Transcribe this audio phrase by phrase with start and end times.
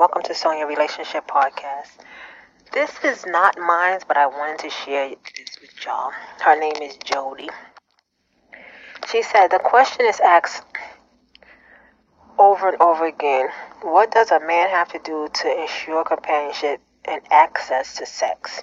[0.00, 1.90] Welcome to Sonia Relationship Podcast.
[2.72, 6.10] This is not mine, but I wanted to share this with y'all.
[6.40, 7.50] Her name is Jody.
[9.10, 10.64] She said the question is asked
[12.38, 13.48] over and over again
[13.82, 18.62] What does a man have to do to ensure companionship and access to sex?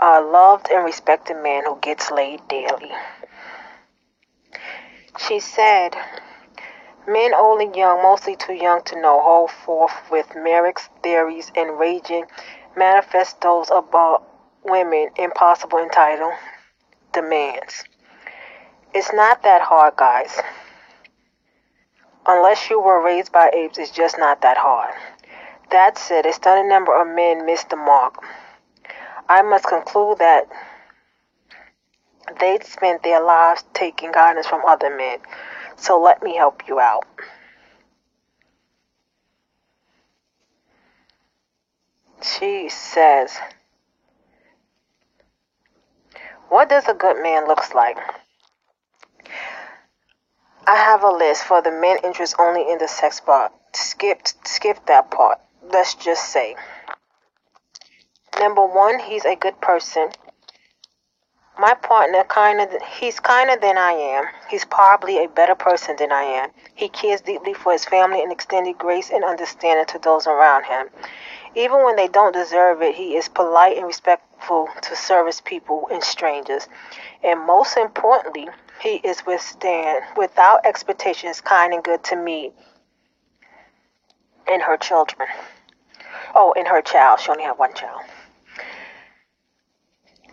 [0.00, 2.90] A loved and respected man who gets laid daily.
[5.20, 5.94] She said,
[7.08, 12.24] Men only young, mostly too young to know, hold forth with Merrick's theories and raging
[12.76, 14.24] manifestos about
[14.64, 16.34] women impossible entitled
[17.12, 17.84] demands.
[18.92, 20.40] It's not that hard, guys.
[22.26, 24.92] Unless you were raised by apes, it's just not that hard.
[25.70, 28.14] That said, a stunning number of men miss the mark.
[29.28, 30.48] I must conclude that
[32.40, 35.18] they'd spent their lives taking guidance from other men.
[35.76, 37.04] So let me help you out.
[42.22, 43.38] She says,
[46.48, 47.98] What does a good man looks like?
[50.66, 53.52] I have a list for the men interested only in the sex part.
[53.72, 55.38] Skip skip that part.
[55.62, 56.56] Let's just say.
[58.38, 60.08] Number one, he's a good person.
[61.58, 64.28] My partner kinda he's kinder than I am.
[64.48, 66.50] He's probably a better person than I am.
[66.74, 70.90] He cares deeply for his family and extended grace and understanding to those around him.
[71.54, 76.04] Even when they don't deserve it, he is polite and respectful to service people and
[76.04, 76.68] strangers.
[77.22, 78.48] And most importantly,
[78.80, 82.52] he is withstand without expectations, kind and good to me
[84.46, 85.28] and her children.
[86.34, 87.20] Oh, and her child.
[87.20, 88.02] She only had one child.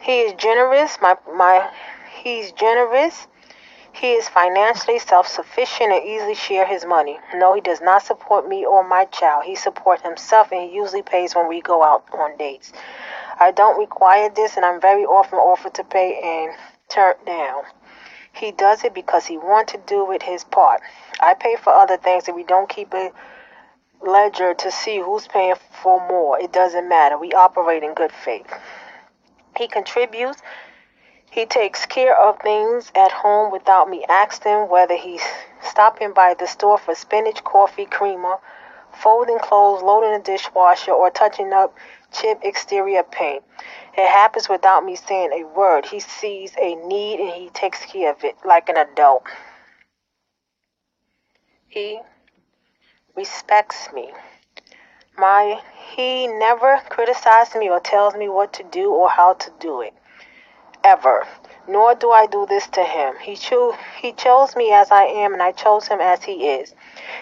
[0.04, 0.98] He is generous.
[1.02, 1.70] My my
[2.22, 3.26] he's generous.
[3.94, 7.20] He is financially self-sufficient and easily share his money.
[7.34, 9.46] No, he does not support me or my child.
[9.46, 12.74] He supports himself and he usually pays when we go out on dates.
[13.40, 16.54] I don't require this and I'm very often offered to pay and
[16.90, 17.64] turned down.
[18.34, 20.82] He does it because he wants to do his part.
[21.22, 23.14] I pay for other things and we don't keep a
[24.02, 26.38] ledger to see who's paying for more.
[26.42, 27.18] It doesn't matter.
[27.18, 28.52] We operate in good faith.
[29.58, 30.42] He contributes.
[31.30, 35.24] He takes care of things at home without me asking whether he's
[35.62, 38.38] stopping by the store for spinach, coffee, creamer,
[38.92, 41.76] folding clothes, loading the dishwasher, or touching up
[42.12, 43.44] chip exterior paint.
[43.98, 45.88] It happens without me saying a word.
[45.88, 49.24] He sees a need and he takes care of it like an adult.
[51.68, 52.00] He
[53.16, 54.12] respects me.
[55.18, 55.62] My
[55.96, 59.94] he never criticizes me or tells me what to do or how to do it.
[60.84, 61.28] Ever.
[61.68, 63.18] Nor do I do this to him.
[63.20, 66.74] He cho- he chose me as I am and I chose him as he is.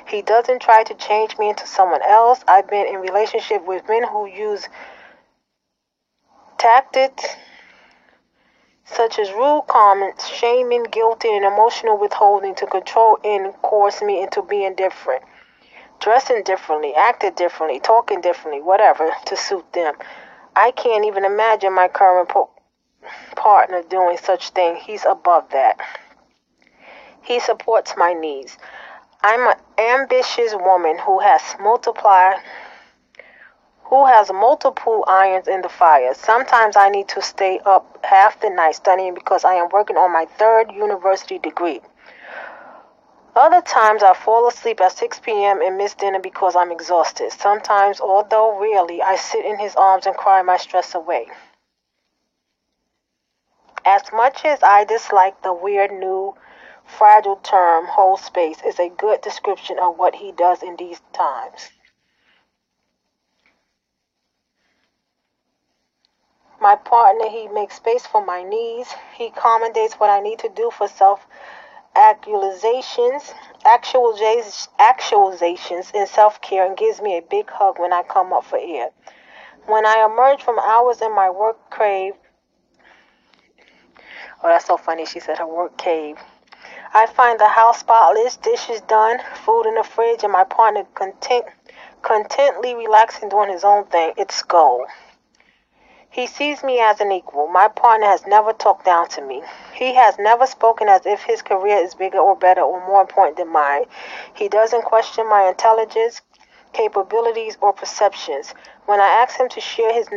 [0.07, 2.44] He doesn't try to change me into someone else.
[2.47, 4.69] I've been in relationship with men who use
[6.58, 7.35] tactics
[8.85, 14.41] such as rude comments, shaming, guilty, and emotional withholding to control and coerce me into
[14.41, 15.23] being different
[16.02, 19.94] dressing differently, acting differently, talking differently, whatever, to suit them.
[20.56, 22.50] I can't even imagine my current po-
[23.36, 24.76] partner doing such thing.
[24.76, 25.78] He's above that.
[27.22, 28.58] He supports my needs.
[29.22, 32.42] I'm an ambitious woman who has multiplied
[33.92, 36.14] who has multiple irons in the fire.
[36.14, 40.14] Sometimes I need to stay up half the night studying because I am working on
[40.14, 41.82] my third university degree.
[43.36, 45.62] Other times I fall asleep at 6 p.m.
[45.62, 47.31] and miss dinner because I'm exhausted.
[47.31, 51.28] Sometimes, although rarely, I sit in his arms and cry my stress away.
[53.86, 56.36] As much as I dislike the weird new
[56.84, 61.72] fragile term whole space is a good description of what he does in these times.
[66.59, 68.94] My partner, he makes space for my needs.
[69.16, 71.25] He accommodates what I need to do for self
[71.96, 73.34] actualizations,
[73.66, 78.90] actualizations in self-care and gives me a big hug when I come up for air.
[79.67, 82.14] When I emerge from hours in my work crave,
[84.43, 85.05] oh, that's so funny.
[85.05, 86.17] She said her work cave.
[86.93, 91.46] I find the house spotless, dishes done, food in the fridge, and my partner content,
[92.02, 94.14] contently relaxing doing his own thing.
[94.17, 94.87] It's gold.
[96.11, 97.47] He sees me as an equal.
[97.47, 99.43] My partner has never talked down to me.
[99.73, 103.37] He has never spoken as if his career is bigger or better or more important
[103.37, 103.85] than mine.
[104.34, 106.22] He doesn't question my intelligence,
[106.73, 108.53] capabilities, or perceptions.
[108.87, 110.09] When I ask him to share his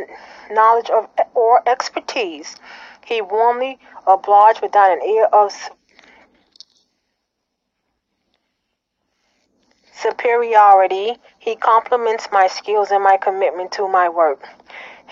[0.51, 2.57] knowledge of, or expertise,
[3.05, 5.53] he warmly obliges without an air of
[9.93, 11.19] superiority.
[11.39, 14.45] He compliments my skills and my commitment to my work.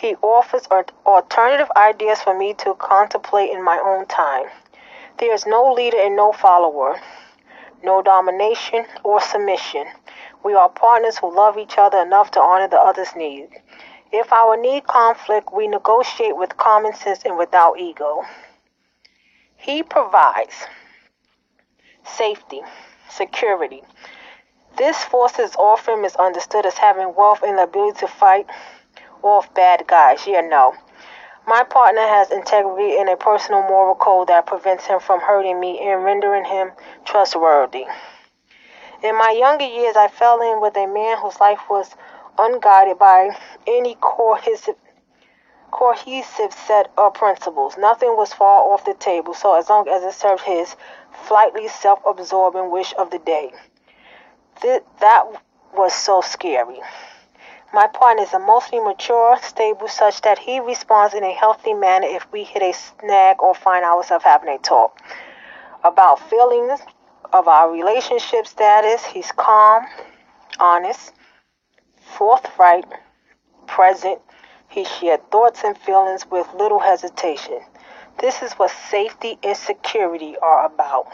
[0.04, 0.68] He offers
[1.06, 4.48] alternative ideas for me to contemplate in my own time.
[5.18, 7.00] There is no leader and no follower,
[7.82, 9.86] no domination or submission.
[10.44, 13.48] We are partners who love each other enough to honor the other's need.
[14.12, 18.26] If our need conflict, we negotiate with common sense and without ego.
[19.56, 20.68] He provides
[22.04, 22.60] safety,
[23.10, 23.84] security.
[24.76, 28.48] This force is often misunderstood as having wealth and the ability to fight
[29.24, 30.28] off bad guys.
[30.28, 30.75] Yeah, no.
[31.48, 35.80] My partner has integrity and a personal moral code that prevents him from hurting me
[35.80, 36.72] and rendering him
[37.06, 37.86] trustworthy.
[39.04, 41.96] In my younger years, I fell in with a man whose life was
[42.38, 43.36] unguided by
[43.68, 44.75] any cohesive,
[45.72, 47.76] cohesive set of principles.
[47.78, 50.78] Nothing was far off the table, so as long as it served his
[51.12, 53.52] flightly self-absorbing wish of the day.
[54.62, 55.26] Th- that
[55.76, 56.80] was so scary.
[57.74, 62.31] My partner is emotionally mature, stable, such that he responds in a healthy manner if
[62.31, 65.00] we hit a snag or find ourselves having a talk.
[65.84, 66.81] About feelings
[67.34, 69.88] of our relationship status, he's calm,
[70.60, 71.14] honest,
[72.00, 72.86] forthright,
[73.66, 74.22] present.
[74.69, 77.60] He shared thoughts and feelings with little hesitation.
[78.19, 81.08] This is what safety and security are about.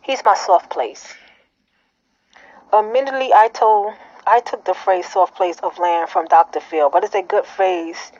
[0.00, 1.12] He's my soft place.
[2.72, 3.94] Admittedly, I told
[4.30, 6.60] I took the phrase soft place of land from Dr.
[6.60, 8.12] Phil, but it's a good phrase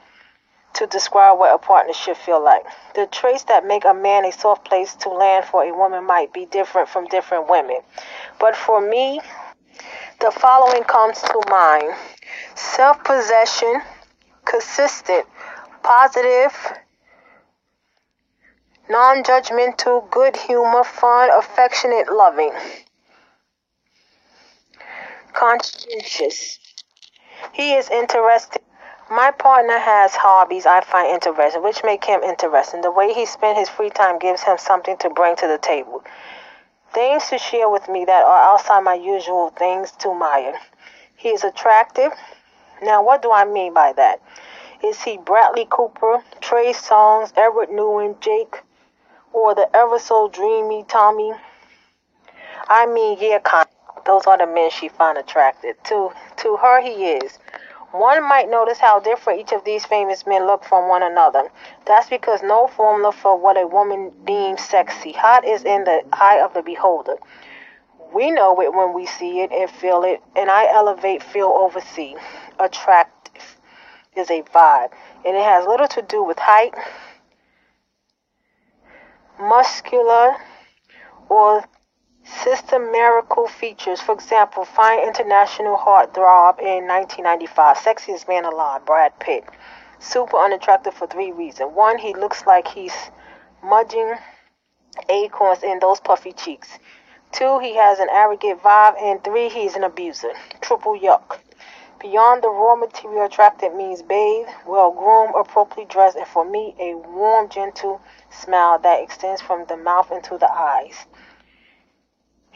[0.72, 2.64] to describe what a partnership feel like.
[2.94, 6.32] The traits that make a man a soft place to land for a woman might
[6.32, 7.81] be different from different women.
[8.40, 9.20] But for me,
[10.20, 11.94] the following comes to mind.
[12.55, 13.82] Self-possession,
[14.46, 15.26] consistent,
[15.82, 16.56] positive,
[18.88, 22.52] non-judgmental, good humor, fun, affectionate, loving
[25.38, 26.58] conscientious.
[27.52, 28.61] He is interested.
[29.08, 32.81] My partner has hobbies I find interesting, which make him interesting.
[32.81, 36.02] The way he spends his free time gives him something to bring to the table.
[36.93, 40.58] Things to share with me that are outside my usual things to admire.
[41.14, 42.12] He is attractive.
[42.82, 44.20] Now, what do I mean by that?
[44.84, 48.62] Is he Bradley Cooper, Trey Songz, Edward Newman, Jake,
[49.32, 51.32] or the ever so dreamy Tommy?
[52.69, 53.69] I mean, yeah, kind.
[54.08, 55.76] Those are the men she found attractive.
[55.84, 57.38] To to her he is.
[57.93, 61.50] One might notice how different each of these famous men look from one another.
[61.84, 65.12] That's because no formula for what a woman deems sexy.
[65.12, 67.16] Hot is in the eye of the beholder.
[68.14, 71.81] We know it when we see it and feel it, and I elevate feel over
[71.81, 72.16] see.
[72.58, 73.58] Attractive
[74.16, 74.93] is a vibe,
[75.26, 76.75] and it has little to do with height,
[79.38, 80.37] muscular,
[81.28, 81.64] or
[82.29, 84.03] Systematical features.
[84.03, 87.79] For example, find international heartthrob in 1995.
[87.79, 89.45] Sexiest man alive, Brad Pitt.
[89.99, 91.73] Super unattractive for three reasons.
[91.75, 93.11] One, he looks like he's
[93.63, 94.15] mudging
[95.09, 96.79] acorns in those puffy cheeks.
[97.33, 99.01] Two, he has an arrogant vibe.
[99.03, 100.33] And three, he's an abuser.
[100.61, 101.39] Triple yuck.
[101.99, 106.95] Beyond the raw material, attractive means bathed, well groomed, appropriately dressed, and for me, a
[106.95, 111.07] warm, gentle smile that extends from the mouth into the eyes.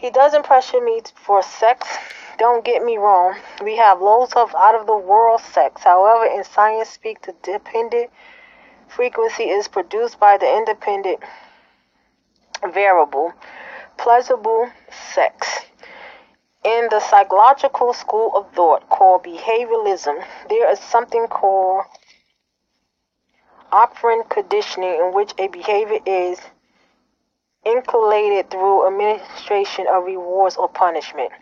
[0.03, 1.87] He doesn't pressure me for sex.
[2.37, 3.37] Don't get me wrong.
[3.63, 5.85] We have loads of out of the world sex.
[5.85, 8.11] However, in science speak, the dependent
[8.89, 11.21] frequency is produced by the independent
[12.75, 13.33] variable,
[13.97, 15.61] pleasurable sex.
[16.65, 21.85] In the psychological school of thought called behavioralism, there is something called
[23.71, 26.41] operant conditioning in which a behavior is
[27.65, 31.33] inculcated through administration of rewards or punishment.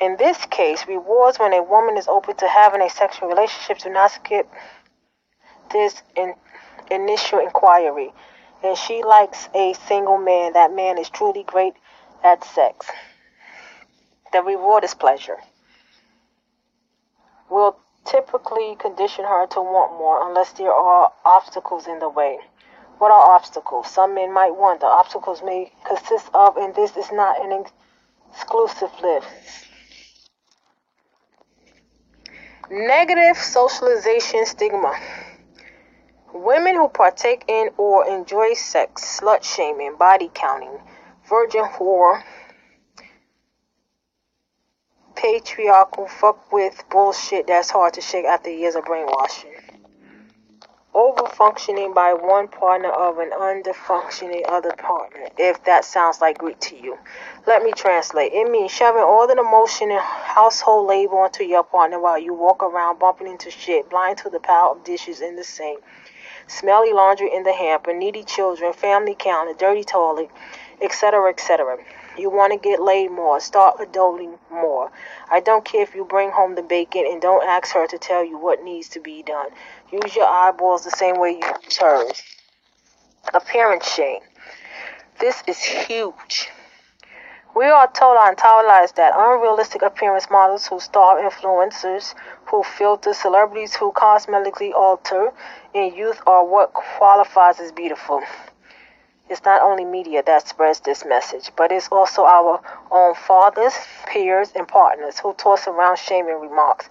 [0.00, 3.90] In this case, rewards when a woman is open to having a sexual relationship do
[3.90, 4.50] not skip
[5.70, 6.34] this in,
[6.90, 8.12] initial inquiry.
[8.62, 10.52] And she likes a single man.
[10.52, 11.74] That man is truly great
[12.22, 12.90] at sex.
[14.32, 15.38] The reward is pleasure.
[17.50, 22.38] Will typically condition her to want more unless there are obstacles in the way.
[23.02, 23.90] What are obstacles?
[23.90, 24.86] Some men might wonder.
[24.86, 27.64] Obstacles may consist of, and this is not an
[28.30, 29.26] exclusive list.
[32.70, 34.94] Negative socialization stigma.
[36.32, 40.78] Women who partake in or enjoy sex, slut shaming, body counting,
[41.28, 42.22] virgin whore,
[45.16, 49.81] patriarchal fuck with bullshit that's hard to shake after years of brainwashing
[50.94, 56.76] overfunctioning by one partner of an underfunctioning other partner, if that sounds like Greek to
[56.76, 56.98] you.
[57.46, 58.32] Let me translate.
[58.32, 62.62] It means shoving all the emotion and household labor onto your partner while you walk
[62.62, 65.82] around bumping into shit, blind to the pile of dishes in the sink,
[66.46, 70.28] smelly laundry in the hamper, needy children, family counter, dirty toilet,
[70.82, 71.78] etc., etc.
[72.18, 74.92] You want to get laid more, start adulting more.
[75.30, 78.22] I don't care if you bring home the bacon and don't ask her to tell
[78.22, 79.48] you what needs to be done.
[79.92, 82.22] Use your eyeballs the same way you use hers.
[83.34, 84.20] Appearance shame.
[85.20, 86.48] This is huge.
[87.54, 92.14] We are told our entire lives that unrealistic appearance models who star influencers,
[92.46, 95.34] who filter celebrities, who cosmetically alter
[95.74, 98.22] in youth are what qualifies as beautiful.
[99.28, 103.74] It's not only media that spreads this message, but it's also our own fathers,
[104.06, 106.88] peers, and partners who toss around shaming remarks.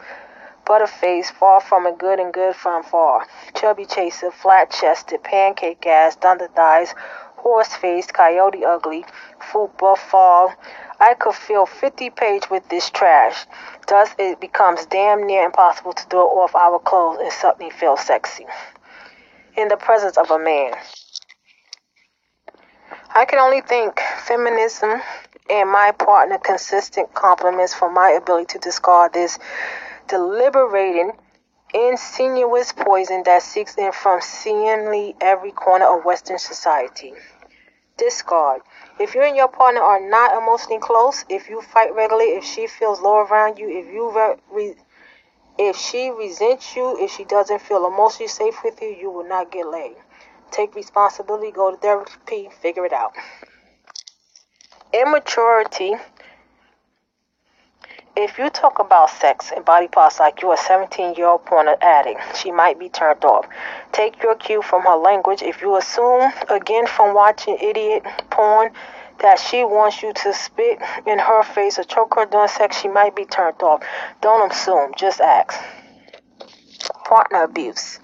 [0.71, 3.27] Butterface, far from a good and good from far.
[3.55, 6.95] Chubby chaser, flat chested, pancake ass, thunder thighs,
[7.35, 9.03] horse faced, coyote ugly,
[9.37, 10.53] fupa, fall.
[10.97, 13.45] I could fill 50 page with this trash.
[13.89, 18.45] Thus, it becomes damn near impossible to throw off our clothes and suddenly feel sexy.
[19.57, 20.71] In the presence of a man.
[23.13, 25.01] I can only thank feminism
[25.49, 29.37] and my partner consistent compliments for my ability to discard this
[30.11, 31.13] deliberating,
[31.73, 37.13] insinuous poison that seeks in from seemingly every corner of Western society.
[37.97, 38.61] Discard.
[38.99, 42.67] If you and your partner are not emotionally close, if you fight regularly, if she
[42.67, 44.11] feels low around you, if you
[44.51, 44.75] re-
[45.57, 49.51] if she resents you, if she doesn't feel emotionally safe with you, you will not
[49.51, 49.95] get laid.
[50.51, 53.15] Take responsibility, go to therapy, figure it out.
[54.93, 55.95] Immaturity.
[58.15, 61.69] If you talk about sex and body parts like you're a 17 year old porn
[61.81, 63.47] addict, she might be turned off.
[63.93, 65.41] Take your cue from her language.
[65.41, 68.73] If you assume, again from watching idiot porn,
[69.19, 72.89] that she wants you to spit in her face or choke her during sex, she
[72.89, 73.81] might be turned off.
[74.19, 75.57] Don't assume, just ask.
[77.05, 77.99] Partner abuse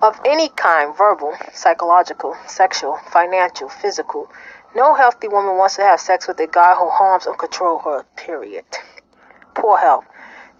[0.00, 4.30] of any kind verbal, psychological, sexual, financial, physical.
[4.74, 8.04] No healthy woman wants to have sex with a guy who harms or controls her,
[8.16, 8.64] period.
[9.56, 10.04] Poor health.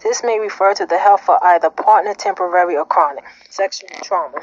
[0.02, 4.40] This may refer to the health of either partner, temporary, or chronic sexual trauma.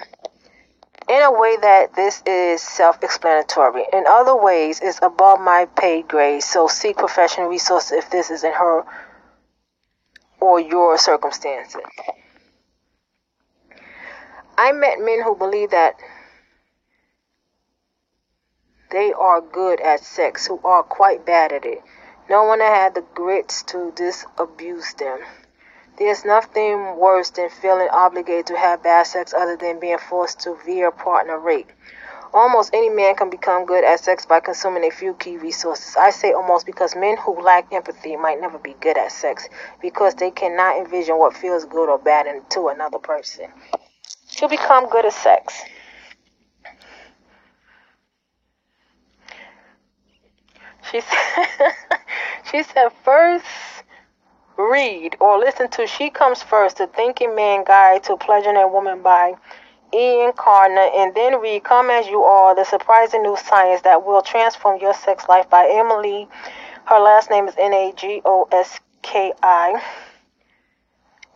[1.09, 3.85] In a way that this is self explanatory.
[3.91, 8.43] In other ways, it's above my pay grade, so seek professional resources if this is
[8.43, 8.85] in her
[10.39, 11.81] or your circumstances.
[14.57, 15.95] I met men who believe that
[18.91, 21.81] they are good at sex, who are quite bad at it.
[22.29, 25.19] No one had the grits to disabuse them.
[25.97, 30.55] There's nothing worse than feeling obligated to have bad sex other than being forced to
[30.65, 31.71] via partner rape.
[32.33, 35.95] Almost any man can become good at sex by consuming a few key resources.
[35.95, 39.47] I say almost because men who lack empathy might never be good at sex
[39.81, 43.51] because they cannot envision what feels good or bad to another person.
[44.37, 45.61] To become good at sex.
[50.89, 51.73] She said,
[52.49, 53.45] she said first
[54.57, 59.01] read or listen to She Comes First, The Thinking Man Guide to Pleasuring a Woman
[59.01, 59.33] by
[59.93, 64.21] Ian Kerner, and then read Come As You Are, The Surprising New Science That Will
[64.21, 66.27] Transform Your Sex Life by Emily.
[66.85, 69.81] Her last name is N A G O S K I.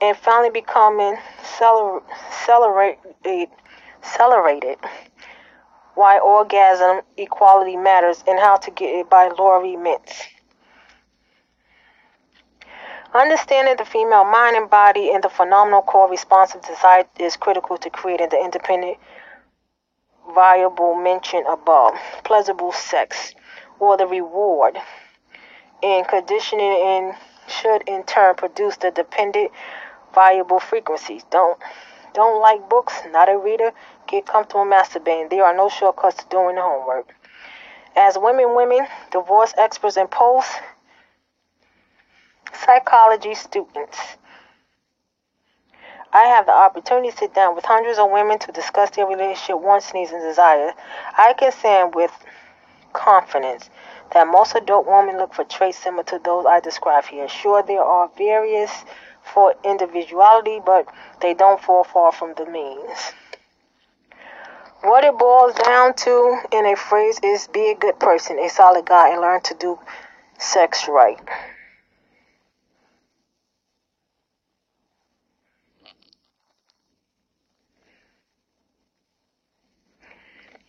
[0.02, 3.50] And finally becoming accelerated,
[4.04, 4.78] accelerated
[5.96, 10.28] Why Orgasm Equality Matters and How to Get It by Laurie Mintz.
[13.14, 17.78] Understanding the female mind and body and the phenomenal core response of desire is critical
[17.78, 18.98] to creating the independent,
[20.36, 21.96] viable mentioned above,
[22.26, 23.34] pleasurable sex,
[23.80, 24.78] or the reward,
[25.82, 27.16] and conditioning and
[27.48, 29.52] should in turn produce the dependent,
[30.14, 31.24] viable frequencies.
[31.30, 31.58] Don't
[32.14, 33.72] don't like books, not a reader,
[34.08, 35.30] get comfortable masturbating.
[35.30, 37.16] There are no shortcuts to doing the homework.
[37.96, 40.52] As women, women, divorce experts, and post
[42.54, 44.18] psychology students.
[46.14, 49.60] I have the opportunity to sit down with hundreds of women to discuss their relationship
[49.60, 50.74] wants, needs, and desires.
[51.18, 52.12] I can say with
[52.94, 53.70] confidence
[54.14, 57.28] that most adult women look for traits similar to those I describe here.
[57.28, 58.72] Sure, there are various
[59.22, 60.88] for individuality, but
[61.22, 63.14] they don't fall far from the means.
[64.82, 68.86] What it boils down to in a phrase is be a good person, a solid
[68.86, 69.80] guy, and learn to do
[70.38, 71.20] sex right.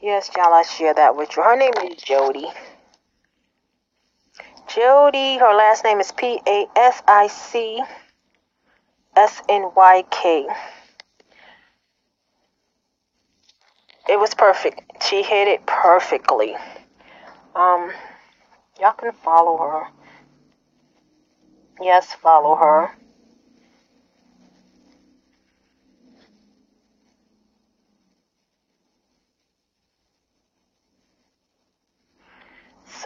[0.00, 1.42] Yes, y'all, I share that with you.
[1.42, 2.46] Her name is Jody.
[4.68, 7.82] Jody, her last name is P A S I C
[9.16, 10.46] S N Y K.
[14.08, 14.82] It was perfect.
[15.02, 16.54] She hit it perfectly.
[17.56, 17.90] Um,
[18.80, 19.88] y'all can follow her.
[21.80, 22.96] Yes, follow her.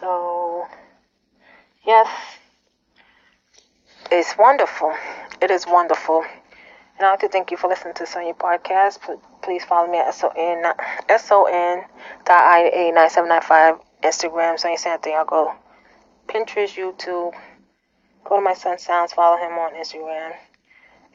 [0.02, 0.66] So,
[1.86, 2.08] yes,
[4.10, 4.92] it's wonderful.
[5.40, 6.24] It is wonderful.
[6.98, 8.98] And I'd like to thank you for listening to Sonya Podcast.
[9.42, 10.64] Please follow me at SON,
[11.18, 11.84] SON
[12.24, 15.54] dot IA9795, Instagram, Sonya Santiago,
[16.26, 17.32] Pinterest, YouTube.
[18.24, 20.32] Go to my son Sounds, follow him on Instagram.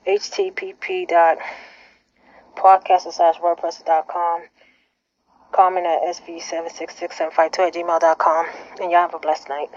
[0.08, 1.39] http dot
[2.56, 4.44] podcast slash wordpress dot com.
[5.51, 8.45] Comment at sv766752 at gmail.com.
[8.81, 9.69] And y'all have a blessed night.